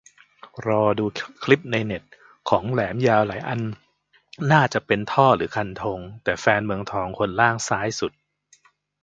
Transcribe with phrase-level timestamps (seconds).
[0.67, 1.05] รอดู
[1.43, 2.03] คลิปในเน็ต
[2.49, 3.61] ของแหลมยาวหลายอัน
[4.51, 8.11] น่าจะเป็นท่อหรือคันธง แต่แฟนเมืองทองคนล่างซ้ายสุด